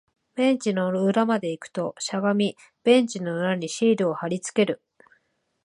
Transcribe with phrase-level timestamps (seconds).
[0.33, 4.81] ベンチの裏まで行くと、しゃがみ、ベンチの裏にシールを貼り付ける